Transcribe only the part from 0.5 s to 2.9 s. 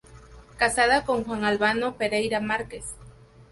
Casada con Juan Albano Pereira Márquez.